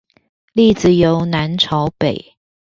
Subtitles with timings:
[0.55, 2.33] 粒子由南朝北